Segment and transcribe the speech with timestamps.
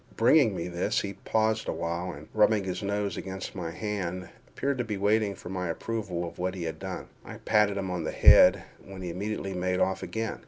[0.17, 4.83] Bringing me this, he paused awhile, and, rubbing his nose against my hand, appeared to
[4.83, 7.07] be waiting for my approval of what he had done.
[7.23, 10.39] I patted him on the head, when he immediately made off again.